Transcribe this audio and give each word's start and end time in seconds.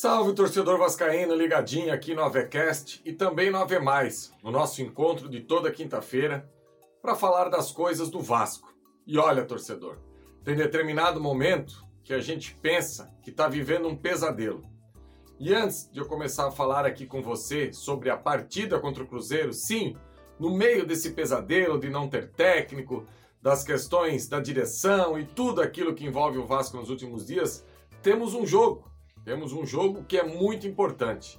Salve 0.00 0.32
torcedor 0.32 0.78
vascaíno 0.78 1.34
ligadinho 1.34 1.92
aqui 1.92 2.14
no 2.14 2.22
Avecast 2.22 3.02
e 3.04 3.12
também 3.12 3.50
no 3.50 3.58
Ave 3.58 3.80
Mais, 3.80 4.32
no 4.44 4.52
nosso 4.52 4.80
encontro 4.80 5.28
de 5.28 5.40
toda 5.40 5.72
quinta-feira 5.72 6.48
para 7.02 7.16
falar 7.16 7.48
das 7.48 7.72
coisas 7.72 8.08
do 8.08 8.20
Vasco. 8.20 8.72
E 9.04 9.18
olha, 9.18 9.44
torcedor, 9.44 9.98
tem 10.44 10.54
determinado 10.54 11.20
momento 11.20 11.84
que 12.04 12.14
a 12.14 12.20
gente 12.20 12.54
pensa 12.62 13.12
que 13.24 13.30
está 13.30 13.48
vivendo 13.48 13.88
um 13.88 13.96
pesadelo. 13.96 14.62
E 15.36 15.52
antes 15.52 15.90
de 15.90 15.98
eu 15.98 16.06
começar 16.06 16.46
a 16.46 16.52
falar 16.52 16.86
aqui 16.86 17.04
com 17.04 17.20
você 17.20 17.72
sobre 17.72 18.08
a 18.08 18.16
partida 18.16 18.78
contra 18.78 19.02
o 19.02 19.06
Cruzeiro, 19.08 19.52
sim, 19.52 19.96
no 20.38 20.56
meio 20.56 20.86
desse 20.86 21.10
pesadelo 21.10 21.76
de 21.76 21.90
não 21.90 22.08
ter 22.08 22.30
técnico, 22.30 23.04
das 23.42 23.64
questões 23.64 24.28
da 24.28 24.38
direção 24.38 25.18
e 25.18 25.26
tudo 25.26 25.60
aquilo 25.60 25.92
que 25.92 26.06
envolve 26.06 26.38
o 26.38 26.46
Vasco 26.46 26.76
nos 26.76 26.88
últimos 26.88 27.26
dias, 27.26 27.66
temos 28.00 28.32
um 28.32 28.46
jogo 28.46 28.87
temos 29.28 29.52
um 29.52 29.66
jogo 29.66 30.04
que 30.04 30.16
é 30.16 30.24
muito 30.24 30.66
importante. 30.66 31.38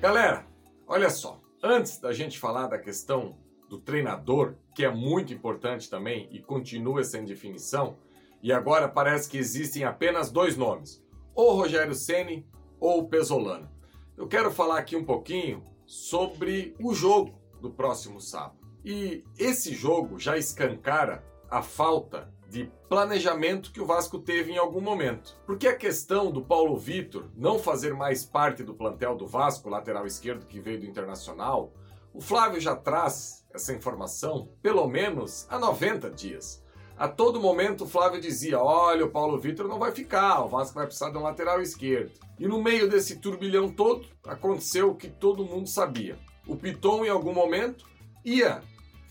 Galera, 0.00 0.46
olha 0.86 1.10
só. 1.10 1.40
Antes 1.60 1.98
da 1.98 2.12
gente 2.12 2.38
falar 2.38 2.68
da 2.68 2.78
questão 2.78 3.36
do 3.68 3.80
treinador, 3.80 4.54
que 4.72 4.84
é 4.84 4.88
muito 4.88 5.34
importante 5.34 5.90
também 5.90 6.28
e 6.30 6.38
continua 6.38 7.02
sem 7.02 7.24
definição, 7.24 7.96
e 8.40 8.52
agora 8.52 8.88
parece 8.88 9.28
que 9.28 9.36
existem 9.36 9.82
apenas 9.82 10.30
dois 10.30 10.56
nomes: 10.56 11.04
ou 11.34 11.56
Rogério 11.56 11.92
Ceni 11.96 12.46
ou 12.78 13.08
Pesolano. 13.08 13.68
Eu 14.16 14.28
quero 14.28 14.52
falar 14.52 14.78
aqui 14.78 14.94
um 14.94 15.04
pouquinho 15.04 15.66
sobre 15.84 16.76
o 16.80 16.94
jogo 16.94 17.41
do 17.62 17.70
próximo 17.70 18.20
sábado. 18.20 18.58
E 18.84 19.24
esse 19.38 19.72
jogo 19.72 20.18
já 20.18 20.36
escancara 20.36 21.24
a 21.48 21.62
falta 21.62 22.28
de 22.48 22.70
planejamento 22.88 23.72
que 23.72 23.80
o 23.80 23.86
Vasco 23.86 24.18
teve 24.18 24.52
em 24.52 24.58
algum 24.58 24.80
momento. 24.80 25.38
Porque 25.46 25.68
a 25.68 25.76
questão 25.76 26.30
do 26.30 26.42
Paulo 26.42 26.76
Vitor 26.76 27.30
não 27.34 27.58
fazer 27.58 27.94
mais 27.94 28.26
parte 28.26 28.62
do 28.62 28.74
plantel 28.74 29.16
do 29.16 29.26
Vasco, 29.26 29.70
lateral 29.70 30.06
esquerdo 30.06 30.46
que 30.46 30.60
veio 30.60 30.80
do 30.80 30.86
Internacional, 30.86 31.72
o 32.12 32.20
Flávio 32.20 32.60
já 32.60 32.76
traz 32.76 33.46
essa 33.54 33.72
informação 33.72 34.50
pelo 34.60 34.86
menos 34.86 35.46
há 35.48 35.58
90 35.58 36.10
dias. 36.10 36.62
A 36.98 37.08
todo 37.08 37.40
momento 37.40 37.84
o 37.84 37.88
Flávio 37.88 38.20
dizia: 38.20 38.60
olha, 38.60 39.06
o 39.06 39.10
Paulo 39.10 39.38
Vitor 39.38 39.66
não 39.66 39.78
vai 39.78 39.92
ficar, 39.92 40.44
o 40.44 40.48
Vasco 40.48 40.74
vai 40.74 40.84
precisar 40.84 41.10
de 41.10 41.16
um 41.16 41.22
lateral 41.22 41.62
esquerdo. 41.62 42.12
E 42.38 42.46
no 42.46 42.62
meio 42.62 42.88
desse 42.88 43.16
turbilhão 43.16 43.70
todo, 43.70 44.06
aconteceu 44.26 44.90
o 44.90 44.94
que 44.94 45.08
todo 45.08 45.44
mundo 45.44 45.68
sabia 45.68 46.18
o 46.46 46.56
Piton 46.56 47.04
em 47.04 47.08
algum 47.08 47.32
momento 47.32 47.86
ia 48.24 48.62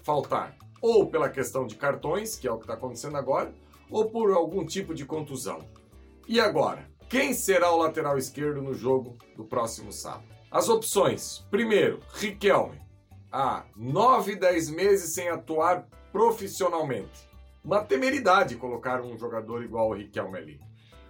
faltar, 0.04 0.56
ou 0.82 1.08
pela 1.08 1.30
questão 1.30 1.66
de 1.66 1.76
cartões, 1.76 2.36
que 2.36 2.48
é 2.48 2.52
o 2.52 2.58
que 2.58 2.64
está 2.64 2.74
acontecendo 2.74 3.18
agora, 3.18 3.54
ou 3.90 4.10
por 4.10 4.32
algum 4.32 4.66
tipo 4.66 4.94
de 4.94 5.06
contusão. 5.06 5.60
E 6.28 6.40
agora? 6.40 6.90
Quem 7.10 7.34
será 7.34 7.72
o 7.72 7.78
lateral 7.78 8.18
esquerdo 8.18 8.62
no 8.62 8.74
jogo 8.74 9.18
do 9.36 9.44
próximo 9.44 9.92
sábado? 9.92 10.24
As 10.50 10.70
opções: 10.70 11.46
primeiro, 11.52 12.00
Riquelme, 12.14 12.80
há 13.32 13.66
9, 13.76 14.36
10 14.36 14.70
meses 14.70 15.14
sem 15.14 15.30
atuar 15.30 15.88
profissionalmente. 16.12 17.30
Uma 17.64 17.84
temeridade 17.84 18.56
colocar 18.56 19.02
um 19.02 19.18
jogador 19.18 19.64
igual 19.64 19.90
o 19.90 19.94
Riquelme 19.94 20.38
ali. 20.38 20.60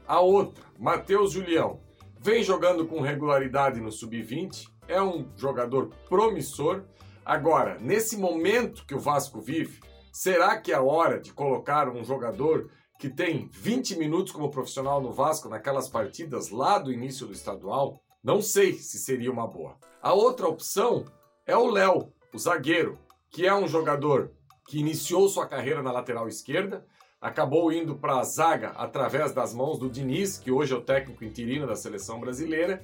A 0.08 0.20
outra, 0.20 0.64
Matheus 0.78 1.32
Julião, 1.32 1.80
vem 2.20 2.44
jogando 2.44 2.86
com 2.86 3.00
regularidade 3.00 3.80
no 3.80 3.92
sub-20, 3.92 4.68
é 4.92 5.02
um 5.02 5.26
jogador 5.38 5.90
promissor. 6.10 6.84
Agora, 7.26 7.80
nesse 7.80 8.18
momento 8.18 8.86
que 8.86 8.94
o 8.94 9.00
Vasco 9.00 9.40
vive, 9.40 9.80
será 10.12 10.60
que 10.60 10.74
é 10.74 10.80
hora 10.80 11.20
de 11.20 11.32
colocar 11.34 11.88
um 11.90 12.04
jogador 12.04 12.70
que 13.00 13.10
tem 13.10 13.48
20 13.52 13.98
minutos 13.98 14.34
como 14.34 14.52
profissional 14.52 15.02
no 15.02 15.14
Vasco 15.14 15.48
naquelas 15.48 15.88
partidas 15.88 16.50
lá 16.50 16.78
do 16.78 16.92
início 16.92 17.26
do 17.26 17.34
estadual? 17.34 18.02
Não 18.22 18.42
sei 18.42 18.74
se 18.74 19.00
seria 19.00 19.32
uma 19.32 19.48
boa. 19.48 19.78
A 20.02 20.14
outra 20.14 20.48
opção 20.48 21.06
é 21.46 21.56
o 21.56 21.72
Léo, 21.72 22.12
o 22.34 22.38
zagueiro, 22.38 23.00
que 23.30 23.48
é 23.48 23.56
um 23.56 23.68
jogador 23.68 24.32
que 24.68 24.80
iniciou 24.80 25.28
sua 25.30 25.48
carreira 25.48 25.82
na 25.82 25.92
lateral 25.92 26.28
esquerda, 26.28 26.86
acabou 27.20 27.72
indo 27.72 27.96
para 27.96 28.20
a 28.20 28.24
zaga 28.24 28.70
através 28.72 29.32
das 29.32 29.54
mãos 29.54 29.80
do 29.80 29.90
Diniz, 29.90 30.38
que 30.38 30.52
hoje 30.52 30.74
é 30.74 30.78
o 30.78 30.82
técnico 30.82 31.24
interino 31.24 31.66
da 31.66 31.76
seleção 31.76 32.20
brasileira, 32.20 32.84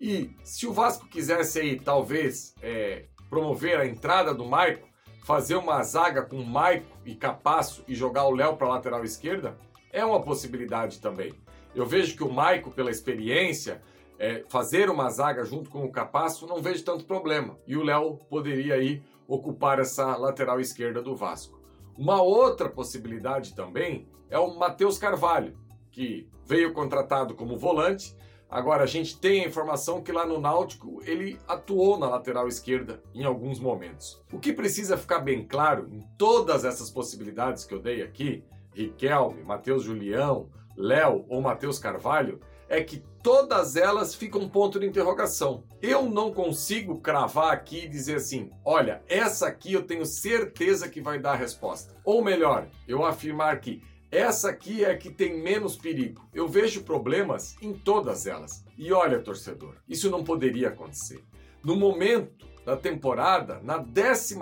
e 0.00 0.36
se 0.44 0.66
o 0.66 0.72
Vasco 0.72 1.08
quisesse 1.08 1.58
aí, 1.58 1.80
talvez, 1.80 2.54
é, 2.62 3.06
promover 3.30 3.78
a 3.78 3.86
entrada 3.86 4.34
do 4.34 4.44
Maico, 4.44 4.86
fazer 5.24 5.56
uma 5.56 5.82
zaga 5.82 6.22
com 6.22 6.42
Maico 6.42 6.96
e 7.04 7.14
Capasso 7.14 7.82
e 7.88 7.94
jogar 7.94 8.26
o 8.26 8.34
Léo 8.34 8.56
para 8.56 8.66
a 8.66 8.70
lateral 8.70 9.04
esquerda, 9.04 9.58
é 9.92 10.04
uma 10.04 10.20
possibilidade 10.20 11.00
também. 11.00 11.32
Eu 11.74 11.86
vejo 11.86 12.16
que 12.16 12.22
o 12.22 12.32
Maico, 12.32 12.70
pela 12.70 12.90
experiência, 12.90 13.82
é, 14.18 14.44
fazer 14.48 14.88
uma 14.88 15.10
zaga 15.10 15.44
junto 15.44 15.70
com 15.70 15.84
o 15.84 15.90
Capasso, 15.90 16.46
não 16.46 16.62
vejo 16.62 16.84
tanto 16.84 17.04
problema. 17.04 17.58
E 17.66 17.76
o 17.76 17.82
Léo 17.82 18.18
poderia 18.30 18.74
aí 18.74 19.02
ocupar 19.26 19.78
essa 19.78 20.16
lateral 20.16 20.60
esquerda 20.60 21.02
do 21.02 21.16
Vasco. 21.16 21.60
Uma 21.98 22.22
outra 22.22 22.68
possibilidade 22.68 23.54
também 23.54 24.06
é 24.28 24.38
o 24.38 24.56
Matheus 24.58 24.98
Carvalho, 24.98 25.58
que 25.90 26.28
veio 26.44 26.72
contratado 26.72 27.34
como 27.34 27.58
volante 27.58 28.14
Agora, 28.48 28.84
a 28.84 28.86
gente 28.86 29.18
tem 29.18 29.44
a 29.44 29.48
informação 29.48 30.02
que 30.02 30.12
lá 30.12 30.24
no 30.24 30.40
Náutico 30.40 31.02
ele 31.04 31.38
atuou 31.48 31.98
na 31.98 32.08
lateral 32.08 32.46
esquerda 32.46 33.02
em 33.12 33.24
alguns 33.24 33.58
momentos. 33.58 34.22
O 34.32 34.38
que 34.38 34.52
precisa 34.52 34.96
ficar 34.96 35.18
bem 35.18 35.44
claro 35.46 35.88
em 35.90 36.00
todas 36.16 36.64
essas 36.64 36.90
possibilidades 36.90 37.64
que 37.64 37.74
eu 37.74 37.80
dei 37.80 38.02
aqui, 38.02 38.44
Riquelme, 38.72 39.42
Matheus 39.42 39.82
Julião, 39.82 40.48
Léo 40.76 41.24
ou 41.28 41.40
Matheus 41.40 41.78
Carvalho, 41.78 42.40
é 42.68 42.82
que 42.82 43.02
todas 43.22 43.76
elas 43.76 44.14
ficam 44.14 44.40
um 44.40 44.48
ponto 44.48 44.78
de 44.78 44.86
interrogação. 44.86 45.64
Eu 45.80 46.08
não 46.08 46.32
consigo 46.32 47.00
cravar 47.00 47.52
aqui 47.52 47.84
e 47.84 47.88
dizer 47.88 48.16
assim: 48.16 48.50
olha, 48.64 49.02
essa 49.08 49.46
aqui 49.46 49.72
eu 49.72 49.82
tenho 49.82 50.04
certeza 50.04 50.88
que 50.88 51.00
vai 51.00 51.18
dar 51.18 51.32
a 51.32 51.36
resposta. 51.36 51.96
Ou 52.04 52.22
melhor, 52.22 52.68
eu 52.86 53.04
afirmar 53.04 53.60
que 53.60 53.82
essa 54.10 54.50
aqui 54.50 54.84
é 54.84 54.92
a 54.92 54.96
que 54.96 55.10
tem 55.10 55.38
menos 55.38 55.76
perigo. 55.76 56.28
Eu 56.32 56.48
vejo 56.48 56.84
problemas 56.84 57.56
em 57.60 57.72
todas 57.72 58.26
elas. 58.26 58.64
E 58.78 58.92
olha, 58.92 59.18
torcedor, 59.18 59.76
isso 59.88 60.10
não 60.10 60.22
poderia 60.22 60.68
acontecer. 60.68 61.24
No 61.62 61.74
momento 61.74 62.46
da 62.64 62.76
temporada, 62.76 63.60
na 63.62 63.82
14 63.82 64.34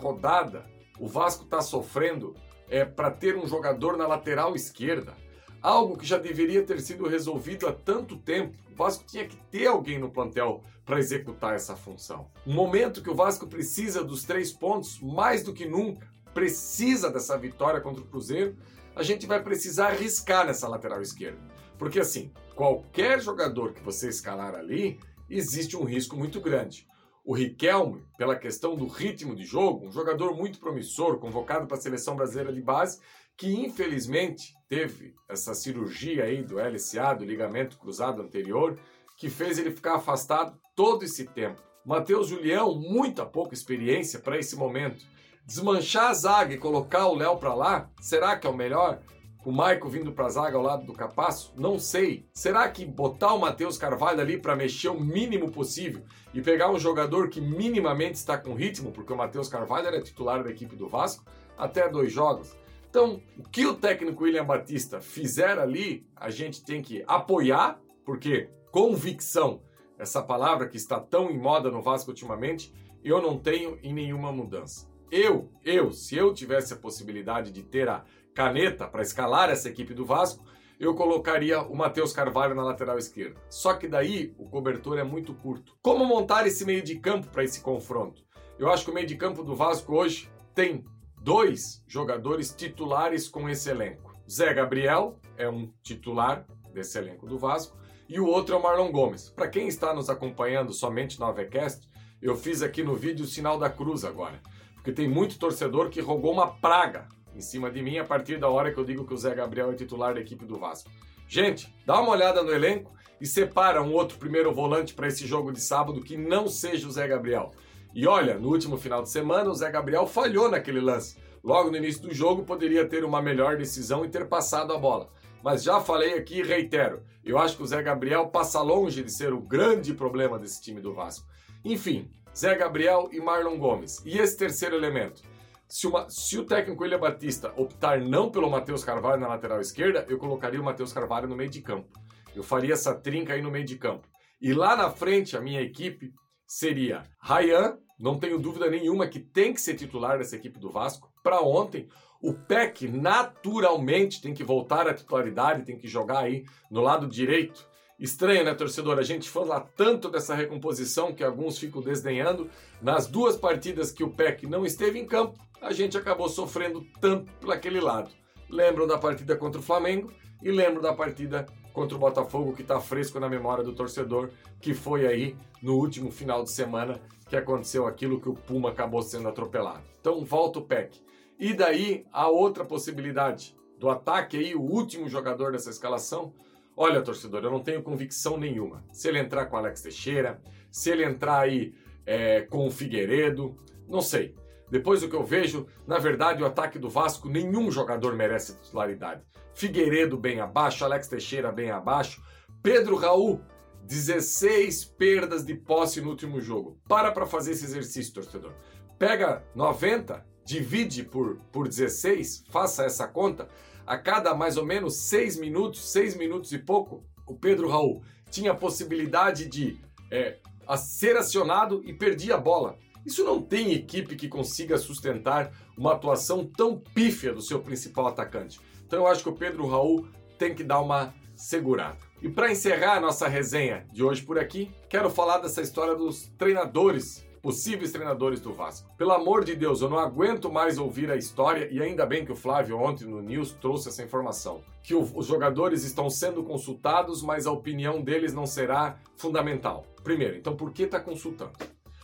rodada, 0.00 0.64
o 0.98 1.08
Vasco 1.08 1.44
está 1.44 1.62
sofrendo 1.62 2.34
é, 2.68 2.84
para 2.84 3.10
ter 3.10 3.36
um 3.36 3.46
jogador 3.46 3.96
na 3.96 4.06
lateral 4.06 4.54
esquerda. 4.54 5.14
Algo 5.62 5.96
que 5.96 6.06
já 6.06 6.18
deveria 6.18 6.62
ter 6.62 6.80
sido 6.80 7.08
resolvido 7.08 7.66
há 7.66 7.72
tanto 7.72 8.16
tempo. 8.18 8.56
O 8.70 8.76
Vasco 8.76 9.04
tinha 9.06 9.26
que 9.26 9.36
ter 9.50 9.66
alguém 9.66 9.98
no 9.98 10.10
plantel 10.10 10.62
para 10.84 10.98
executar 10.98 11.54
essa 11.54 11.76
função. 11.76 12.30
Um 12.46 12.52
momento 12.52 13.02
que 13.02 13.10
o 13.10 13.14
Vasco 13.14 13.46
precisa 13.46 14.04
dos 14.04 14.24
três 14.24 14.52
pontos 14.52 15.00
mais 15.00 15.42
do 15.42 15.52
que 15.52 15.66
nunca, 15.66 16.06
precisa 16.34 17.10
dessa 17.10 17.36
vitória 17.38 17.80
contra 17.80 18.02
o 18.02 18.06
Cruzeiro 18.06 18.56
a 18.94 19.02
gente 19.02 19.26
vai 19.26 19.42
precisar 19.42 19.88
arriscar 19.88 20.46
nessa 20.46 20.68
lateral 20.68 21.00
esquerda. 21.00 21.40
Porque 21.78 22.00
assim, 22.00 22.32
qualquer 22.54 23.20
jogador 23.20 23.72
que 23.72 23.82
você 23.82 24.08
escalar 24.08 24.54
ali, 24.54 24.98
existe 25.28 25.76
um 25.76 25.84
risco 25.84 26.16
muito 26.16 26.40
grande. 26.40 26.86
O 27.24 27.34
Riquelme, 27.34 28.02
pela 28.18 28.36
questão 28.36 28.76
do 28.76 28.86
ritmo 28.86 29.34
de 29.34 29.44
jogo, 29.44 29.86
um 29.86 29.92
jogador 29.92 30.34
muito 30.34 30.58
promissor, 30.58 31.18
convocado 31.18 31.66
para 31.66 31.76
a 31.76 31.80
seleção 31.80 32.16
brasileira 32.16 32.52
de 32.52 32.60
base, 32.60 33.00
que 33.36 33.54
infelizmente 33.54 34.52
teve 34.68 35.14
essa 35.28 35.54
cirurgia 35.54 36.24
aí 36.24 36.42
do 36.42 36.56
LCA, 36.58 37.14
do 37.14 37.24
ligamento 37.24 37.78
cruzado 37.78 38.20
anterior, 38.20 38.78
que 39.16 39.30
fez 39.30 39.58
ele 39.58 39.70
ficar 39.70 39.96
afastado 39.96 40.58
todo 40.74 41.04
esse 41.04 41.26
tempo. 41.26 41.62
Matheus 41.84 42.28
Julião, 42.28 42.74
muita 42.78 43.24
pouca 43.24 43.54
experiência 43.54 44.18
para 44.18 44.38
esse 44.38 44.56
momento. 44.56 45.04
Desmanchar 45.50 46.10
a 46.10 46.14
zaga 46.14 46.54
e 46.54 46.58
colocar 46.58 47.08
o 47.08 47.16
Léo 47.16 47.36
para 47.36 47.52
lá, 47.52 47.90
será 48.00 48.38
que 48.38 48.46
é 48.46 48.50
o 48.50 48.56
melhor? 48.56 49.00
O 49.44 49.50
Maico 49.50 49.88
vindo 49.88 50.12
para 50.12 50.26
a 50.26 50.28
zaga 50.28 50.56
ao 50.56 50.62
lado 50.62 50.86
do 50.86 50.92
Capasso? 50.92 51.52
Não 51.56 51.76
sei. 51.76 52.24
Será 52.32 52.68
que 52.68 52.84
botar 52.84 53.34
o 53.34 53.40
Matheus 53.40 53.76
Carvalho 53.76 54.20
ali 54.20 54.38
para 54.38 54.54
mexer 54.54 54.90
o 54.90 55.00
mínimo 55.00 55.50
possível 55.50 56.04
e 56.32 56.40
pegar 56.40 56.70
um 56.70 56.78
jogador 56.78 57.28
que 57.28 57.40
minimamente 57.40 58.14
está 58.14 58.38
com 58.38 58.54
ritmo, 58.54 58.92
porque 58.92 59.12
o 59.12 59.16
Matheus 59.16 59.48
Carvalho 59.48 59.88
era 59.88 60.00
titular 60.00 60.44
da 60.44 60.50
equipe 60.50 60.76
do 60.76 60.88
Vasco 60.88 61.24
até 61.58 61.88
dois 61.88 62.12
jogos? 62.12 62.56
Então, 62.88 63.20
o 63.36 63.42
que 63.42 63.66
o 63.66 63.74
técnico 63.74 64.22
William 64.22 64.44
Batista 64.44 65.00
fizer 65.00 65.58
ali, 65.58 66.06
a 66.14 66.30
gente 66.30 66.62
tem 66.62 66.80
que 66.80 67.02
apoiar, 67.08 67.80
porque 68.04 68.48
convicção, 68.70 69.60
essa 69.98 70.22
palavra 70.22 70.68
que 70.68 70.76
está 70.76 71.00
tão 71.00 71.28
em 71.28 71.36
moda 71.36 71.72
no 71.72 71.82
Vasco 71.82 72.10
ultimamente, 72.10 72.72
eu 73.02 73.20
não 73.20 73.36
tenho 73.36 73.80
em 73.82 73.92
nenhuma 73.92 74.30
mudança. 74.30 74.89
Eu, 75.10 75.50
eu, 75.64 75.92
se 75.92 76.16
eu 76.16 76.32
tivesse 76.32 76.72
a 76.72 76.76
possibilidade 76.76 77.50
de 77.50 77.62
ter 77.62 77.88
a 77.88 78.04
caneta 78.32 78.86
para 78.86 79.02
escalar 79.02 79.50
essa 79.50 79.68
equipe 79.68 79.92
do 79.92 80.04
Vasco, 80.04 80.44
eu 80.78 80.94
colocaria 80.94 81.60
o 81.60 81.76
Matheus 81.76 82.12
Carvalho 82.12 82.54
na 82.54 82.62
lateral 82.62 82.96
esquerda. 82.96 83.40
Só 83.50 83.74
que 83.74 83.88
daí 83.88 84.32
o 84.38 84.48
cobertor 84.48 84.98
é 84.98 85.04
muito 85.04 85.34
curto. 85.34 85.76
Como 85.82 86.06
montar 86.06 86.46
esse 86.46 86.64
meio 86.64 86.82
de 86.82 86.98
campo 86.98 87.26
para 87.28 87.44
esse 87.44 87.60
confronto? 87.60 88.22
Eu 88.58 88.70
acho 88.70 88.84
que 88.84 88.90
o 88.90 88.94
meio 88.94 89.06
de 89.06 89.16
campo 89.16 89.42
do 89.42 89.54
Vasco 89.56 89.94
hoje 89.94 90.30
tem 90.54 90.84
dois 91.20 91.84
jogadores 91.86 92.54
titulares 92.54 93.28
com 93.28 93.48
esse 93.48 93.68
elenco. 93.68 94.14
Zé 94.30 94.54
Gabriel 94.54 95.18
é 95.36 95.48
um 95.48 95.72
titular 95.82 96.46
desse 96.72 96.96
elenco 96.96 97.26
do 97.26 97.36
Vasco 97.36 97.76
e 98.08 98.20
o 98.20 98.26
outro 98.26 98.54
é 98.54 98.58
o 98.58 98.62
Marlon 98.62 98.90
Gomes. 98.92 99.28
Para 99.30 99.48
quem 99.48 99.66
está 99.66 99.92
nos 99.92 100.08
acompanhando 100.08 100.72
somente 100.72 101.18
no 101.18 101.26
AVCast, 101.26 101.88
eu 102.22 102.36
fiz 102.36 102.62
aqui 102.62 102.82
no 102.82 102.94
vídeo 102.94 103.24
o 103.24 103.28
sinal 103.28 103.58
da 103.58 103.68
cruz 103.68 104.04
agora, 104.04 104.40
porque 104.80 104.92
tem 104.92 105.06
muito 105.06 105.38
torcedor 105.38 105.90
que 105.90 106.00
rogou 106.00 106.32
uma 106.32 106.46
praga 106.46 107.06
em 107.34 107.40
cima 107.40 107.70
de 107.70 107.82
mim 107.82 107.98
a 107.98 108.04
partir 108.04 108.38
da 108.38 108.48
hora 108.48 108.72
que 108.72 108.80
eu 108.80 108.84
digo 108.84 109.06
que 109.06 109.12
o 109.12 109.16
Zé 109.16 109.34
Gabriel 109.34 109.70
é 109.70 109.74
titular 109.74 110.14
da 110.14 110.20
equipe 110.20 110.46
do 110.46 110.58
Vasco. 110.58 110.90
Gente, 111.28 111.74
dá 111.84 112.00
uma 112.00 112.12
olhada 112.12 112.42
no 112.42 112.50
elenco 112.50 112.90
e 113.20 113.26
separa 113.26 113.82
um 113.82 113.92
outro 113.92 114.16
primeiro 114.16 114.52
volante 114.54 114.94
para 114.94 115.06
esse 115.06 115.26
jogo 115.26 115.52
de 115.52 115.60
sábado 115.60 116.00
que 116.00 116.16
não 116.16 116.48
seja 116.48 116.88
o 116.88 116.90
Zé 116.90 117.06
Gabriel. 117.06 117.52
E 117.94 118.06
olha, 118.06 118.38
no 118.38 118.48
último 118.48 118.78
final 118.78 119.02
de 119.02 119.10
semana 119.10 119.50
o 119.50 119.54
Zé 119.54 119.70
Gabriel 119.70 120.06
falhou 120.06 120.50
naquele 120.50 120.80
lance. 120.80 121.18
Logo 121.44 121.70
no 121.70 121.76
início 121.76 122.00
do 122.00 122.14
jogo 122.14 122.42
poderia 122.42 122.88
ter 122.88 123.04
uma 123.04 123.20
melhor 123.20 123.58
decisão 123.58 124.02
e 124.02 124.08
ter 124.08 124.28
passado 124.28 124.72
a 124.72 124.78
bola. 124.78 125.10
Mas 125.42 125.62
já 125.62 125.78
falei 125.78 126.14
aqui 126.14 126.38
e 126.38 126.42
reitero, 126.42 127.02
eu 127.22 127.36
acho 127.38 127.56
que 127.56 127.62
o 127.62 127.66
Zé 127.66 127.82
Gabriel 127.82 128.28
passa 128.28 128.62
longe 128.62 129.02
de 129.02 129.12
ser 129.12 129.34
o 129.34 129.40
grande 129.40 129.92
problema 129.92 130.38
desse 130.38 130.62
time 130.62 130.80
do 130.80 130.94
Vasco. 130.94 131.28
Enfim, 131.62 132.10
Zé 132.36 132.54
Gabriel 132.54 133.08
e 133.12 133.20
Marlon 133.20 133.58
Gomes. 133.58 134.02
E 134.04 134.18
esse 134.18 134.36
terceiro 134.36 134.76
elemento? 134.76 135.22
Se, 135.68 135.86
uma, 135.86 136.08
se, 136.08 136.38
o 136.38 136.44
técnico 136.44 136.82
William 136.82 136.98
Batista 136.98 137.52
optar 137.56 138.00
não 138.00 138.30
pelo 138.30 138.50
Matheus 138.50 138.82
Carvalho 138.82 139.20
na 139.20 139.28
lateral 139.28 139.60
esquerda, 139.60 140.04
eu 140.08 140.18
colocaria 140.18 140.60
o 140.60 140.64
Matheus 140.64 140.92
Carvalho 140.92 141.28
no 141.28 141.36
meio 141.36 141.50
de 141.50 141.60
campo. 141.60 141.88
Eu 142.34 142.42
faria 142.42 142.74
essa 142.74 142.94
trinca 142.94 143.34
aí 143.34 143.42
no 143.42 143.50
meio 143.50 143.64
de 143.64 143.76
campo. 143.76 144.08
E 144.40 144.52
lá 144.52 144.74
na 144.74 144.90
frente, 144.90 145.36
a 145.36 145.40
minha 145.40 145.60
equipe 145.60 146.12
seria 146.46 147.04
Ryan, 147.22 147.78
não 147.98 148.18
tenho 148.18 148.38
dúvida 148.38 148.68
nenhuma 148.68 149.06
que 149.06 149.20
tem 149.20 149.52
que 149.52 149.60
ser 149.60 149.74
titular 149.74 150.18
dessa 150.18 150.34
equipe 150.34 150.58
do 150.58 150.70
Vasco. 150.70 151.12
Para 151.22 151.40
ontem, 151.42 151.88
o 152.20 152.32
PEC 152.32 152.88
naturalmente 152.88 154.20
tem 154.20 154.34
que 154.34 154.42
voltar 154.42 154.88
à 154.88 154.94
titularidade, 154.94 155.64
tem 155.64 155.78
que 155.78 155.86
jogar 155.86 156.20
aí 156.20 156.44
no 156.70 156.80
lado 156.80 157.06
direito. 157.06 157.68
Estranho, 158.00 158.44
né, 158.44 158.54
torcedor? 158.54 158.98
A 158.98 159.02
gente 159.02 159.28
fala 159.28 159.60
tanto 159.60 160.08
dessa 160.08 160.34
recomposição 160.34 161.12
que 161.12 161.22
alguns 161.22 161.58
ficam 161.58 161.82
desdenhando. 161.82 162.48
Nas 162.80 163.06
duas 163.06 163.36
partidas 163.36 163.92
que 163.92 164.02
o 164.02 164.08
PEC 164.10 164.46
não 164.46 164.64
esteve 164.64 164.98
em 164.98 165.04
campo, 165.04 165.38
a 165.60 165.70
gente 165.70 165.98
acabou 165.98 166.26
sofrendo 166.26 166.82
tanto 166.98 167.30
por 167.34 167.52
aquele 167.52 167.78
lado. 167.78 168.10
Lembram 168.48 168.86
da 168.86 168.96
partida 168.96 169.36
contra 169.36 169.60
o 169.60 169.62
Flamengo 169.62 170.10
e 170.42 170.50
lembram 170.50 170.80
da 170.80 170.94
partida 170.94 171.44
contra 171.74 171.94
o 171.94 172.00
Botafogo 172.00 172.54
que 172.54 172.62
está 172.62 172.80
fresco 172.80 173.20
na 173.20 173.28
memória 173.28 173.62
do 173.62 173.74
torcedor, 173.74 174.30
que 174.62 174.72
foi 174.72 175.06
aí 175.06 175.36
no 175.62 175.76
último 175.76 176.10
final 176.10 176.42
de 176.42 176.50
semana 176.50 176.98
que 177.28 177.36
aconteceu 177.36 177.86
aquilo 177.86 178.18
que 178.18 178.30
o 178.30 178.34
Puma 178.34 178.70
acabou 178.70 179.02
sendo 179.02 179.28
atropelado. 179.28 179.82
Então 180.00 180.24
volta 180.24 180.58
o 180.58 180.64
PEC. 180.64 181.02
E 181.38 181.52
daí 181.52 182.06
a 182.10 182.28
outra 182.28 182.64
possibilidade 182.64 183.54
do 183.78 183.90
ataque 183.90 184.38
aí, 184.38 184.54
o 184.54 184.62
último 184.62 185.06
jogador 185.06 185.52
dessa 185.52 185.68
escalação. 185.68 186.32
Olha, 186.76 187.02
torcedor, 187.02 187.44
eu 187.44 187.50
não 187.50 187.62
tenho 187.62 187.82
convicção 187.82 188.38
nenhuma. 188.38 188.84
Se 188.92 189.08
ele 189.08 189.18
entrar 189.18 189.46
com 189.46 189.56
Alex 189.56 189.82
Teixeira, 189.82 190.40
se 190.70 190.90
ele 190.90 191.04
entrar 191.04 191.40
aí 191.40 191.74
é, 192.06 192.42
com 192.42 192.66
o 192.66 192.70
Figueiredo, 192.70 193.56
não 193.88 194.00
sei. 194.00 194.34
Depois 194.70 195.00
do 195.00 195.08
que 195.08 195.16
eu 195.16 195.24
vejo, 195.24 195.66
na 195.86 195.98
verdade, 195.98 196.42
o 196.42 196.46
ataque 196.46 196.78
do 196.78 196.88
Vasco, 196.88 197.28
nenhum 197.28 197.70
jogador 197.70 198.14
merece 198.14 198.56
titularidade. 198.56 199.22
Figueiredo 199.52 200.16
bem 200.16 200.40
abaixo, 200.40 200.84
Alex 200.84 201.08
Teixeira 201.08 201.50
bem 201.50 201.70
abaixo, 201.70 202.22
Pedro 202.62 202.94
Raul, 202.94 203.40
16 203.84 204.84
perdas 204.84 205.44
de 205.44 205.54
posse 205.54 206.00
no 206.00 206.10
último 206.10 206.40
jogo. 206.40 206.78
Para 206.88 207.10
para 207.10 207.26
fazer 207.26 207.52
esse 207.52 207.64
exercício, 207.64 208.14
torcedor. 208.14 208.52
Pega 208.98 209.42
90, 209.54 210.24
divide 210.44 211.02
por, 211.02 211.38
por 211.50 211.66
16, 211.66 212.44
faça 212.50 212.84
essa 212.84 213.08
conta. 213.08 213.48
A 213.86 213.98
cada 213.98 214.34
mais 214.34 214.56
ou 214.56 214.64
menos 214.64 214.96
6 214.96 215.38
minutos, 215.38 215.90
6 215.90 216.16
minutos 216.16 216.52
e 216.52 216.58
pouco, 216.58 217.04
o 217.26 217.34
Pedro 217.34 217.68
Raul 217.68 218.02
tinha 218.30 218.52
a 218.52 218.56
possibilidade 218.56 219.46
de 219.46 219.78
é, 220.10 220.38
ser 220.76 221.16
acionado 221.16 221.82
e 221.84 221.92
perdia 221.92 222.34
a 222.34 222.38
bola. 222.38 222.76
Isso 223.04 223.24
não 223.24 223.40
tem 223.40 223.72
equipe 223.72 224.14
que 224.14 224.28
consiga 224.28 224.76
sustentar 224.76 225.52
uma 225.76 225.92
atuação 225.92 226.44
tão 226.44 226.78
pífia 226.78 227.32
do 227.32 227.40
seu 227.40 227.60
principal 227.60 228.06
atacante. 228.08 228.60
Então 228.86 229.00
eu 229.00 229.06
acho 229.06 229.22
que 229.22 229.28
o 229.28 229.36
Pedro 229.36 229.66
Raul 229.66 230.06
tem 230.38 230.54
que 230.54 230.62
dar 230.62 230.80
uma 230.80 231.14
segurada. 231.34 231.98
E 232.20 232.28
para 232.28 232.50
encerrar 232.50 232.96
a 232.96 233.00
nossa 233.00 233.26
resenha 233.26 233.86
de 233.92 234.02
hoje 234.02 234.22
por 234.22 234.38
aqui, 234.38 234.70
quero 234.88 235.08
falar 235.08 235.38
dessa 235.38 235.62
história 235.62 235.94
dos 235.94 236.26
treinadores, 236.36 237.24
possíveis 237.42 237.92
treinadores 237.92 238.40
do 238.40 238.52
Vasco. 238.52 238.88
Pelo 238.96 239.12
amor 239.12 239.44
de 239.44 239.54
Deus, 239.56 239.80
eu 239.80 239.88
não 239.88 239.98
aguento 239.98 240.50
mais 240.50 240.78
ouvir 240.78 241.10
a 241.10 241.16
história 241.16 241.68
e 241.70 241.82
ainda 241.82 242.06
bem 242.06 242.24
que 242.24 242.32
o 242.32 242.36
Flávio 242.36 242.78
ontem 242.78 243.06
no 243.06 243.22
News 243.22 243.52
trouxe 243.52 243.88
essa 243.88 244.02
informação, 244.02 244.62
que 244.82 244.94
o, 244.94 245.02
os 245.14 245.26
jogadores 245.26 245.84
estão 245.84 246.08
sendo 246.10 246.42
consultados, 246.42 247.22
mas 247.22 247.46
a 247.46 247.52
opinião 247.52 248.02
deles 248.02 248.32
não 248.32 248.46
será 248.46 248.98
fundamental. 249.16 249.84
Primeiro, 250.02 250.36
então 250.36 250.56
por 250.56 250.72
que 250.72 250.84
está 250.84 251.00
consultando? 251.00 251.52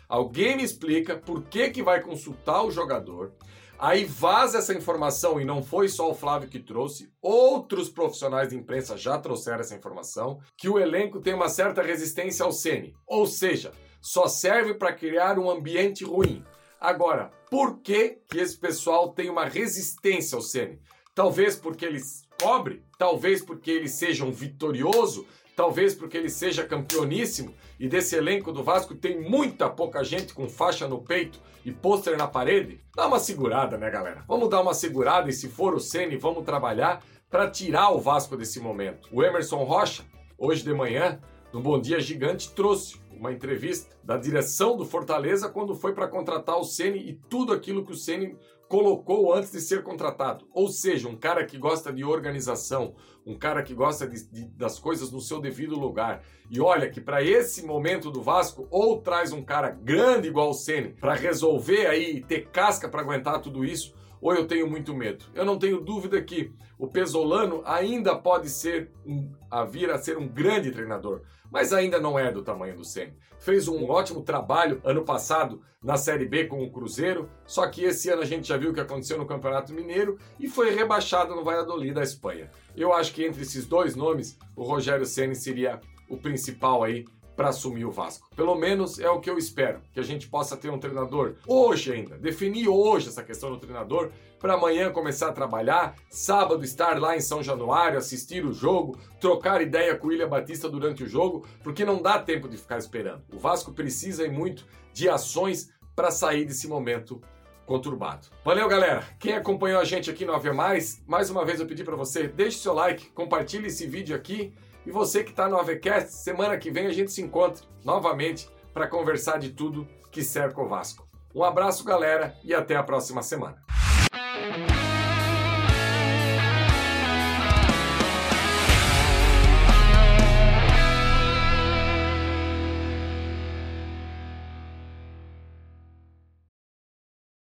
Alguém 0.09 0.57
me 0.57 0.63
explica 0.63 1.17
por 1.17 1.43
que, 1.43 1.71
que 1.71 1.83
vai 1.83 2.01
consultar 2.01 2.63
o 2.63 2.71
jogador. 2.71 3.33
Aí 3.79 4.05
vaza 4.05 4.59
essa 4.59 4.73
informação 4.73 5.39
e 5.39 5.45
não 5.45 5.63
foi 5.63 5.89
só 5.89 6.11
o 6.11 6.15
Flávio 6.15 6.49
que 6.49 6.59
trouxe, 6.59 7.13
outros 7.21 7.91
profissionais 7.91 8.49
de 8.49 8.57
imprensa 8.57 8.97
já 8.97 9.19
trouxeram 9.19 9.61
essa 9.61 9.77
informação, 9.77 10.41
que 10.57 10.69
o 10.69 10.79
elenco 10.79 11.21
tem 11.21 11.35
uma 11.35 11.51
certa 11.51 11.83
resistência 11.83 12.45
ao 12.45 12.53
Ceni, 12.53 12.95
ou 13.07 13.27
seja, 13.27 13.73
só 14.07 14.29
serve 14.29 14.73
para 14.73 14.93
criar 14.93 15.37
um 15.37 15.51
ambiente 15.51 16.05
ruim. 16.05 16.45
Agora, 16.81 17.33
por 17.51 17.81
que 17.81 18.19
que 18.31 18.39
esse 18.39 18.57
pessoal 18.57 19.09
tem 19.09 19.29
uma 19.29 19.47
resistência 19.47 20.37
ao 20.37 20.43
Ceni? 20.43 20.79
Talvez 21.13 21.57
porque 21.57 21.85
eles 21.85 22.23
cobre, 22.41 22.85
talvez 22.97 23.43
porque 23.43 23.69
ele 23.69 23.89
seja 23.89 24.25
um 24.25 24.31
vitorioso, 24.31 25.27
talvez 25.57 25.93
porque 25.93 26.17
ele 26.17 26.31
seja 26.31 26.65
campeoníssimo 26.65 27.53
e 27.81 27.89
desse 27.89 28.15
elenco 28.15 28.53
do 28.53 28.63
Vasco 28.63 28.95
tem 28.95 29.21
muita 29.21 29.69
pouca 29.69 30.05
gente 30.05 30.33
com 30.33 30.49
faixa 30.49 30.87
no 30.87 31.03
peito 31.03 31.41
e 31.65 31.73
pôster 31.73 32.17
na 32.17 32.29
parede. 32.29 32.81
Dá 32.95 33.09
uma 33.09 33.19
segurada, 33.19 33.77
né, 33.77 33.91
galera? 33.91 34.23
Vamos 34.29 34.49
dar 34.49 34.61
uma 34.61 34.73
segurada 34.73 35.29
e 35.29 35.33
se 35.33 35.49
for 35.49 35.75
o 35.75 35.81
Ceni, 35.81 36.17
vamos 36.17 36.45
trabalhar 36.45 37.03
para 37.29 37.51
tirar 37.51 37.91
o 37.91 37.99
Vasco 37.99 38.37
desse 38.37 38.61
momento. 38.61 39.09
O 39.11 39.25
Emerson 39.25 39.65
Rocha, 39.65 40.05
hoje 40.39 40.63
de 40.63 40.73
manhã, 40.73 41.21
no 41.57 41.63
Bom 41.63 41.81
Dia 41.81 41.99
Gigante, 41.99 42.53
trouxe 42.53 43.01
uma 43.11 43.33
entrevista 43.33 43.97
da 44.05 44.19
direção 44.19 44.77
do 44.77 44.85
Fortaleza 44.85 45.49
quando 45.49 45.75
foi 45.75 45.95
para 45.95 46.07
contratar 46.07 46.59
o 46.59 46.65
Ceni 46.65 46.99
e 46.99 47.15
tudo 47.31 47.51
aquilo 47.51 47.83
que 47.83 47.93
o 47.93 47.97
Ceni 47.97 48.37
colocou 48.69 49.33
antes 49.33 49.53
de 49.53 49.63
ser 49.63 49.83
contratado. 49.83 50.47
Ou 50.53 50.69
seja, 50.69 51.09
um 51.09 51.17
cara 51.17 51.47
que 51.47 51.57
gosta 51.57 51.91
de 51.91 52.05
organização, 52.05 52.95
um 53.25 53.35
cara 53.35 53.63
que 53.63 53.73
gosta 53.73 54.07
de, 54.07 54.23
de, 54.31 54.45
das 54.49 54.79
coisas 54.79 55.11
no 55.11 55.19
seu 55.19 55.41
devido 55.41 55.81
lugar. 55.81 56.23
E 56.51 56.61
olha 56.61 56.91
que 56.91 57.01
para 57.01 57.25
esse 57.25 57.65
momento 57.65 58.11
do 58.11 58.21
Vasco, 58.21 58.69
ou 58.71 59.01
traz 59.01 59.33
um 59.33 59.43
cara 59.43 59.71
grande 59.71 60.29
igual 60.29 60.51
o 60.51 60.55
Ceni 60.55 60.91
para 60.91 61.15
resolver 61.15 61.87
aí 61.87 62.21
ter 62.21 62.51
casca 62.51 62.87
para 62.87 63.01
aguentar 63.01 63.41
tudo 63.41 63.65
isso, 63.65 63.95
ou 64.21 64.35
eu 64.35 64.47
tenho 64.47 64.69
muito 64.69 64.95
medo. 64.95 65.25
Eu 65.35 65.45
não 65.45 65.59
tenho 65.59 65.81
dúvida 65.81 66.21
que 66.23 66.53
o 66.79 66.87
Pesolano 66.87 67.63
ainda 67.65 68.15
pode 68.15 68.51
ser 68.51 68.91
um, 69.05 69.33
a 69.51 69.65
vir 69.65 69.91
a 69.91 69.99
ser 69.99 70.19
um 70.19 70.29
grande 70.29 70.71
treinador, 70.71 71.23
mas 71.51 71.73
ainda 71.73 72.01
não 72.01 72.19
é 72.19 72.31
do 72.31 72.43
tamanho 72.43 72.77
do 72.77 72.85
Ceni. 72.85 73.15
Fez 73.39 73.69
um 73.69 73.89
ótimo 73.89 74.23
trabalho 74.23 74.81
ano 74.85 75.05
passado 75.05 75.63
na 75.83 75.97
Série 75.97 76.27
B 76.27 76.47
com 76.47 76.63
o 76.63 76.71
Cruzeiro, 76.71 77.31
só 77.47 77.67
que 77.69 77.85
esse 77.85 78.11
ano 78.11 78.23
a 78.23 78.27
gente 78.27 78.49
já 78.49 78.57
viu 78.57 78.71
o 78.71 78.75
que 78.75 78.81
aconteceu 78.81 79.17
no 79.17 79.27
Campeonato 79.27 79.73
Mineiro 79.73 80.19
e 80.39 80.49
foi 80.49 80.75
rebaixado 80.75 81.35
no 81.35 81.45
Valladolid 81.45 81.95
da 81.95 82.03
Espanha. 82.03 82.51
Eu 82.77 82.93
acho 82.93 83.15
que 83.15 83.25
entre 83.25 83.43
esses 83.43 83.67
dois 83.67 83.95
nomes, 83.95 84.39
o 84.57 84.65
Rogério 84.65 85.07
Ceni 85.07 85.35
seria 85.35 85.81
o 86.09 86.17
principal 86.17 86.83
aí 86.83 87.05
para 87.37 87.51
assumir 87.51 87.85
o 87.85 87.91
Vasco. 87.91 88.29
Pelo 88.35 88.55
menos 88.55 88.99
é 88.99 89.09
o 89.11 89.21
que 89.21 89.29
eu 89.29 89.37
espero, 89.37 89.81
que 89.93 90.01
a 90.01 90.03
gente 90.03 90.27
possa 90.27 90.57
ter 90.57 90.71
um 90.71 90.79
treinador 90.79 91.35
hoje 91.47 91.93
ainda, 91.93 92.17
definir 92.17 92.69
hoje 92.69 93.09
essa 93.09 93.23
questão 93.23 93.51
do 93.51 93.59
treinador, 93.59 94.11
para 94.39 94.55
amanhã 94.55 94.91
começar 94.91 95.29
a 95.29 95.33
trabalhar, 95.33 95.97
sábado 96.11 96.65
estar 96.65 97.01
lá 97.01 97.17
em 97.17 97.21
São 97.21 97.43
Januário, 97.43 97.99
assistir 97.99 98.45
o 98.45 98.53
jogo, 98.53 98.99
trocar 99.21 99.61
ideia 99.61 99.97
com 99.97 100.07
o 100.07 100.11
William 100.11 100.29
Batista 100.29 100.69
durante 100.69 101.05
o 101.05 101.09
jogo, 101.09 101.47
porque 101.63 101.85
não 101.85 102.01
dá 102.01 102.19
tempo 102.19 102.49
de 102.49 102.57
ficar 102.57 102.79
esperando. 102.79 103.23
O 103.33 103.39
Vasco 103.39 103.73
precisa 103.73 104.25
e 104.25 104.31
muito 104.31 104.67
de 104.93 105.09
ações 105.09 105.71
para 105.95 106.11
sair 106.11 106.45
desse 106.45 106.69
momento 106.69 107.21
conturbado. 107.65 108.29
Valeu, 108.45 108.69
galera! 108.69 109.05
Quem 109.19 109.35
acompanhou 109.35 109.81
a 109.81 109.85
gente 109.85 110.09
aqui 110.09 110.25
no 110.25 110.33
Havia 110.33 110.53
Mais, 110.53 111.03
mais 111.07 111.31
uma 111.31 111.45
vez 111.45 111.59
eu 111.59 111.67
pedi 111.67 111.83
para 111.83 111.97
você, 111.97 112.29
deixe 112.29 112.59
seu 112.59 112.73
like, 112.73 113.11
compartilhe 113.11 113.67
esse 113.67 113.87
vídeo 113.87 114.15
aqui 114.15 114.55
e 114.87 114.91
você 114.93 115.25
que 115.25 115.31
está 115.31 115.49
no 115.49 115.59
AVCast, 115.59 116.13
semana 116.13 116.57
que 116.57 116.71
vem 116.71 116.87
a 116.87 116.93
gente 116.93 117.11
se 117.11 117.21
encontra 117.21 117.67
novamente 117.85 118.49
para 118.73 118.87
conversar 118.87 119.39
de 119.39 119.51
tudo 119.51 119.87
que 120.13 120.23
cerca 120.23 120.63
o 120.63 120.69
Vasco. 120.69 121.07
Um 121.35 121.43
abraço, 121.43 121.85
galera, 121.85 122.35
e 122.45 122.55
até 122.55 122.77
a 122.77 122.83
próxima 122.83 123.21
semana. 123.21 123.66